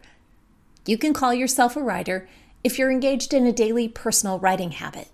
You 0.85 0.95
can 0.95 1.11
call 1.11 1.33
yourself 1.33 1.75
a 1.75 1.81
writer 1.81 2.29
if 2.63 2.77
you're 2.77 2.91
engaged 2.91 3.33
in 3.33 3.47
a 3.47 3.51
daily 3.51 3.87
personal 3.87 4.37
writing 4.37 4.71
habit. 4.71 5.07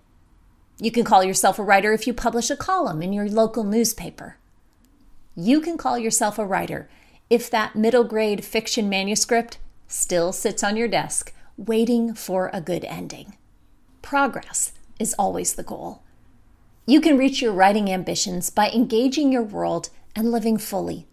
You 0.77 0.91
can 0.91 1.05
call 1.05 1.23
yourself 1.23 1.57
a 1.57 1.63
writer 1.63 1.93
if 1.93 2.05
you 2.05 2.13
publish 2.13 2.49
a 2.49 2.57
column 2.57 3.01
in 3.01 3.13
your 3.13 3.29
local 3.29 3.63
newspaper. 3.63 4.35
You 5.37 5.61
can 5.61 5.77
call 5.77 5.97
yourself 5.97 6.37
a 6.37 6.45
writer 6.45 6.89
if 7.29 7.49
that 7.49 7.77
middle 7.77 8.03
grade 8.03 8.43
fiction 8.43 8.89
manuscript 8.89 9.57
still 9.87 10.33
sits 10.33 10.65
on 10.65 10.75
your 10.75 10.89
desk, 10.89 11.33
waiting 11.55 12.13
for 12.13 12.49
a 12.51 12.59
good 12.59 12.83
ending. 12.83 13.37
Progress 14.01 14.73
is 14.99 15.15
always 15.17 15.53
the 15.53 15.63
goal. 15.63 16.03
You 16.85 16.99
can 16.99 17.17
reach 17.17 17.41
your 17.41 17.53
writing 17.53 17.89
ambitions 17.89 18.49
by 18.49 18.69
engaging 18.71 19.31
your 19.31 19.43
world 19.43 19.89
and 20.15 20.31
living 20.31 20.57
fully, 20.57 21.07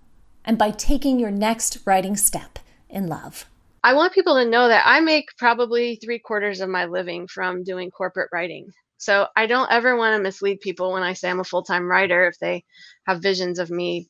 and 0.45 0.59
by 0.59 0.71
taking 0.71 1.19
your 1.19 1.31
next 1.31 1.79
writing 1.85 2.17
step 2.17 2.59
in 2.89 3.07
love. 3.07 3.47
I 3.85 3.95
want 3.95 4.13
people 4.13 4.35
to 4.35 4.49
know 4.49 4.69
that 4.69 4.83
I 4.87 5.01
make 5.01 5.27
probably 5.39 5.97
three 5.97 6.19
quarters 6.19 6.61
of 6.61 6.69
my 6.69 6.87
living 6.87 7.29
from 7.29 7.63
doing 7.63 7.91
corporate 7.91 8.31
writing. 8.33 8.71
So 8.99 9.29
I 9.37 9.47
don't 9.47 9.71
ever 9.71 9.97
want 9.97 10.17
to 10.17 10.23
mislead 10.23 10.61
people 10.61 10.93
when 10.93 11.05
I 11.05 11.13
say 11.13 11.31
I'm 11.31 11.41
a 11.41 11.45
full 11.45 11.63
time 11.63 11.89
writer 11.89 12.27
if 12.27 12.39
they 12.39 12.65
have 13.07 13.23
visions 13.23 13.61
of 13.61 13.71
me, 13.71 14.09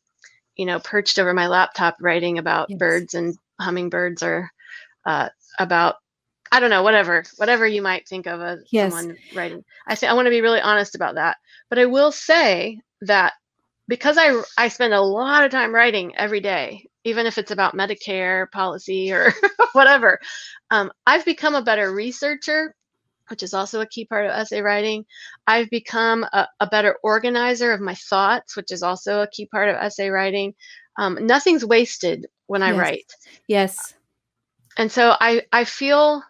you 0.57 0.65
know, 0.65 0.81
perched 0.81 1.19
over 1.19 1.35
my 1.35 1.49
laptop 1.49 1.97
writing 2.01 2.39
about 2.39 2.71
yes. 2.71 2.79
birds 2.79 3.15
and 3.15 3.37
hummingbirds 3.61 4.23
or 4.23 4.51
uh, 5.05 5.29
about 5.59 5.97
I 6.51 6.61
don't 6.61 6.71
know, 6.71 6.83
whatever, 6.83 7.25
whatever 7.37 7.67
you 7.67 7.83
might 7.83 8.09
think 8.09 8.27
of 8.27 8.41
as 8.41 8.65
yes. 8.73 8.91
someone 8.91 9.19
writing. 9.35 9.65
I 9.87 9.95
say 9.95 10.07
I 10.07 10.15
want 10.15 10.27
to 10.27 10.31
be 10.31 10.41
really 10.41 10.63
honest 10.63 10.95
about 10.95 11.17
that. 11.17 11.37
But 11.69 11.79
I 11.79 11.85
will 11.85 12.11
say 12.11 12.81
that 13.03 13.35
because 13.89 14.19
I 14.19 14.41
I 14.57 14.69
spend 14.69 14.95
a 14.95 15.01
lot 15.01 15.45
of 15.45 15.51
time 15.51 15.75
writing 15.75 16.15
every 16.17 16.41
day, 16.41 16.87
even 17.05 17.27
if 17.27 17.39
it's 17.39 17.51
about 17.51 17.75
Medicare 17.75 18.51
policy 18.51 19.11
or 19.13 19.33
whatever, 19.73 20.21
um, 20.71 20.93
I've 21.07 21.25
become 21.25 21.55
a 21.55 21.63
better 21.63 21.93
researcher, 21.93 22.75
which 23.29 23.43
is 23.43 23.55
also 23.55 23.81
a 23.81 23.87
key 23.87 24.05
part 24.05 24.27
of 24.27 24.33
essay 24.33 24.61
writing. 24.61 25.05
I've 25.47 25.71
become 25.71 26.25
a, 26.25 26.47
a 26.61 26.67
better 26.67 26.97
organizer 27.03 27.73
of 27.73 27.81
my 27.81 27.95
thoughts, 27.95 28.57
which 28.57 28.71
is 28.71 28.83
also 28.83 29.23
a 29.23 29.29
key 29.29 29.47
part 29.47 29.71
of 29.71 29.77
essay 29.77 30.11
writing. 30.11 30.55
Um, 30.99 31.27
nothing's 31.27 31.65
wasted 31.65 32.27
when 32.47 32.63
I 32.63 32.71
yes. 32.71 32.79
write. 32.79 33.13
Yes. 33.49 33.95
And 34.77 34.93
so 34.93 35.17
I 35.19 35.43
I 35.53 35.65
feel 35.65 36.23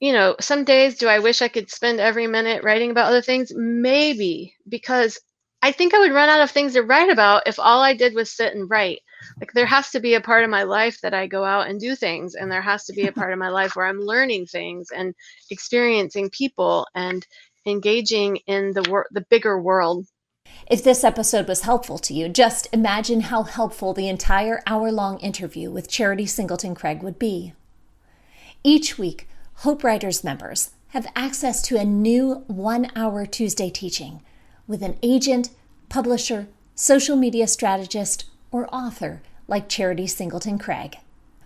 you 0.00 0.12
know, 0.12 0.36
some 0.40 0.62
days 0.62 0.96
do 0.96 1.08
I 1.08 1.18
wish 1.18 1.42
I 1.42 1.48
could 1.48 1.70
spend 1.70 1.98
every 1.98 2.28
minute 2.28 2.62
writing 2.62 2.92
about 2.92 3.08
other 3.08 3.22
things? 3.22 3.52
Maybe, 3.54 4.54
because 4.68 5.18
I 5.60 5.72
think 5.72 5.92
I 5.92 5.98
would 5.98 6.12
run 6.12 6.28
out 6.28 6.40
of 6.40 6.50
things 6.50 6.74
to 6.74 6.82
write 6.82 7.10
about 7.10 7.46
if 7.46 7.58
all 7.58 7.82
I 7.82 7.94
did 7.94 8.14
was 8.14 8.30
sit 8.30 8.54
and 8.54 8.70
write. 8.70 9.00
Like 9.40 9.52
there 9.52 9.66
has 9.66 9.90
to 9.90 10.00
be 10.00 10.14
a 10.14 10.20
part 10.20 10.44
of 10.44 10.50
my 10.50 10.62
life 10.62 11.00
that 11.02 11.14
I 11.14 11.26
go 11.26 11.44
out 11.44 11.68
and 11.68 11.80
do 11.80 11.96
things, 11.96 12.34
and 12.34 12.50
there 12.50 12.62
has 12.62 12.84
to 12.84 12.92
be 12.92 13.06
a 13.08 13.12
part 13.12 13.32
of 13.32 13.38
my 13.38 13.48
life 13.48 13.74
where 13.74 13.86
I'm 13.86 14.00
learning 14.00 14.46
things 14.46 14.88
and 14.96 15.14
experiencing 15.50 16.30
people 16.30 16.86
and 16.94 17.26
engaging 17.66 18.36
in 18.46 18.72
the 18.72 18.88
wor- 18.88 19.08
the 19.10 19.26
bigger 19.28 19.60
world. 19.60 20.06
If 20.70 20.84
this 20.84 21.02
episode 21.02 21.48
was 21.48 21.62
helpful 21.62 21.98
to 21.98 22.14
you, 22.14 22.28
just 22.28 22.68
imagine 22.72 23.22
how 23.22 23.42
helpful 23.42 23.92
the 23.92 24.08
entire 24.08 24.62
hour-long 24.66 25.18
interview 25.18 25.70
with 25.70 25.88
Charity 25.88 26.26
Singleton 26.26 26.74
Craig 26.74 27.02
would 27.02 27.18
be. 27.18 27.52
Each 28.62 28.98
week, 28.98 29.28
Hope 29.56 29.82
Writers 29.82 30.22
members 30.22 30.70
have 30.88 31.10
access 31.16 31.60
to 31.62 31.76
a 31.76 31.84
new 31.84 32.44
one 32.46 32.90
hour 32.94 33.26
Tuesday 33.26 33.70
teaching 33.70 34.22
with 34.68 34.82
an 34.82 34.98
agent, 35.02 35.50
publisher, 35.88 36.46
social 36.74 37.16
media 37.16 37.48
strategist, 37.48 38.26
or 38.52 38.72
author 38.72 39.22
like 39.48 39.68
Charity 39.68 40.06
Singleton 40.06 40.58
Craig. 40.58 40.98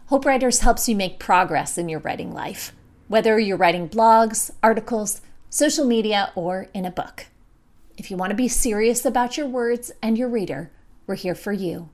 Hope 0.07 0.26
Writers 0.26 0.61
helps 0.61 0.88
you 0.88 0.97
make 0.97 1.19
progress 1.19 1.79
in 1.79 1.88
your 1.88 2.00
writing 2.00 2.35
life, 2.35 2.73
whether 3.09 3.38
you're 3.38 3.57
writing 3.57 3.88
blogs, 3.88 4.50
articles, 4.62 5.23
social 5.49 5.87
media, 5.87 6.33
or 6.35 6.67
in 6.75 6.85
a 6.85 6.91
book. 6.91 7.26
If 7.97 8.11
you 8.11 8.17
want 8.17 8.31
to 8.31 8.37
be 8.37 8.49
serious 8.49 9.05
about 9.05 9.37
your 9.37 9.47
words 9.47 9.93
and 10.02 10.19
your 10.19 10.29
reader, 10.29 10.71
we're 11.07 11.14
here 11.14 11.35
for 11.35 11.52
you. 11.52 11.88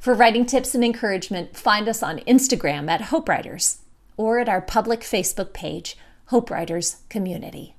For 0.00 0.14
writing 0.14 0.44
tips 0.44 0.74
and 0.74 0.84
encouragement, 0.84 1.56
find 1.56 1.88
us 1.88 2.02
on 2.02 2.18
Instagram 2.20 2.90
at 2.90 3.02
Hope 3.02 3.28
Writers 3.28 3.78
or 4.16 4.38
at 4.38 4.48
our 4.48 4.60
public 4.60 5.00
Facebook 5.00 5.52
page, 5.52 5.96
Hope 6.26 6.50
Writers 6.50 6.98
Community. 7.08 7.76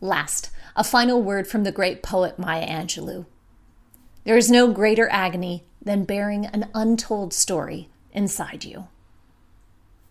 Last, 0.00 0.50
a 0.76 0.84
final 0.84 1.22
word 1.22 1.46
from 1.46 1.64
the 1.64 1.72
great 1.72 2.02
poet 2.02 2.38
Maya 2.38 2.68
Angelou. 2.68 3.24
There 4.24 4.36
is 4.36 4.50
no 4.50 4.70
greater 4.70 5.08
agony 5.08 5.64
than 5.80 6.04
bearing 6.04 6.44
an 6.46 6.68
untold 6.74 7.32
story 7.32 7.88
inside 8.12 8.64
you. 8.64 8.88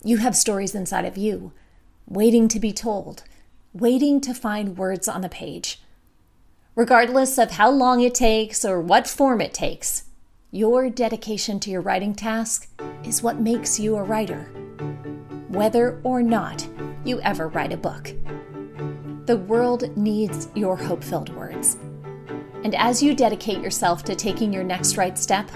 You 0.03 0.17
have 0.17 0.35
stories 0.35 0.73
inside 0.73 1.05
of 1.05 1.17
you, 1.17 1.53
waiting 2.07 2.47
to 2.47 2.59
be 2.59 2.73
told, 2.73 3.23
waiting 3.73 4.19
to 4.21 4.33
find 4.33 4.77
words 4.77 5.07
on 5.07 5.21
the 5.21 5.29
page. 5.29 5.81
Regardless 6.75 7.37
of 7.37 7.51
how 7.51 7.69
long 7.69 8.01
it 8.01 8.15
takes 8.15 8.65
or 8.65 8.81
what 8.81 9.07
form 9.07 9.41
it 9.41 9.53
takes, 9.53 10.05
your 10.49 10.89
dedication 10.89 11.59
to 11.59 11.69
your 11.69 11.81
writing 11.81 12.15
task 12.15 12.69
is 13.03 13.21
what 13.21 13.39
makes 13.39 13.79
you 13.79 13.95
a 13.97 14.03
writer, 14.03 14.45
whether 15.49 15.99
or 16.03 16.23
not 16.23 16.67
you 17.03 17.21
ever 17.21 17.49
write 17.49 17.73
a 17.73 17.77
book. 17.77 18.13
The 19.25 19.37
world 19.37 19.97
needs 19.97 20.49
your 20.53 20.75
hope 20.75 21.03
filled 21.03 21.35
words. 21.35 21.77
And 22.63 22.75
as 22.75 23.01
you 23.01 23.15
dedicate 23.15 23.59
yourself 23.59 24.03
to 24.03 24.15
taking 24.15 24.53
your 24.53 24.63
next 24.63 24.97
right 24.97 25.17
step, 25.17 25.49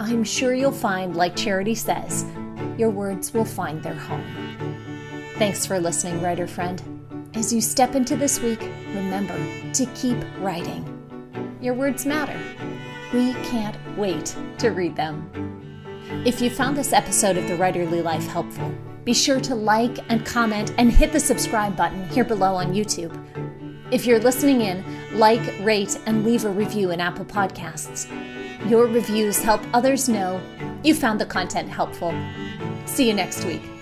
I'm 0.00 0.24
sure 0.24 0.54
you'll 0.54 0.72
find, 0.72 1.14
like 1.14 1.36
Charity 1.36 1.76
says, 1.76 2.24
your 2.76 2.90
words 2.90 3.32
will 3.32 3.44
find 3.44 3.80
their 3.80 3.94
home. 3.94 4.24
Thanks 5.38 5.64
for 5.64 5.78
listening, 5.78 6.20
writer 6.20 6.48
friend. 6.48 6.82
As 7.34 7.52
you 7.52 7.60
step 7.60 7.94
into 7.94 8.16
this 8.16 8.40
week, 8.40 8.60
remember 8.88 9.36
to 9.74 9.86
keep 9.94 10.18
writing. 10.40 10.92
Your 11.60 11.74
words 11.74 12.06
matter. 12.06 12.38
We 13.12 13.34
can't 13.44 13.76
wait 13.96 14.34
to 14.58 14.70
read 14.70 14.96
them. 14.96 15.30
If 16.24 16.40
you 16.40 16.50
found 16.50 16.76
this 16.76 16.92
episode 16.92 17.36
of 17.36 17.46
The 17.46 17.54
Writerly 17.54 18.02
Life 18.02 18.26
helpful, 18.26 18.74
be 19.06 19.14
sure 19.14 19.38
to 19.38 19.54
like 19.54 20.00
and 20.10 20.26
comment 20.26 20.74
and 20.78 20.90
hit 20.90 21.12
the 21.12 21.20
subscribe 21.20 21.76
button 21.76 22.08
here 22.08 22.24
below 22.24 22.56
on 22.56 22.74
YouTube. 22.74 23.16
If 23.92 24.04
you're 24.04 24.18
listening 24.18 24.62
in, 24.62 24.84
like, 25.16 25.40
rate, 25.60 25.96
and 26.06 26.24
leave 26.24 26.44
a 26.44 26.50
review 26.50 26.90
in 26.90 27.00
Apple 27.00 27.24
Podcasts. 27.24 28.10
Your 28.68 28.88
reviews 28.88 29.40
help 29.40 29.62
others 29.72 30.08
know 30.08 30.40
you 30.82 30.92
found 30.92 31.20
the 31.20 31.26
content 31.26 31.68
helpful. 31.68 32.12
See 32.84 33.06
you 33.06 33.14
next 33.14 33.44
week. 33.44 33.75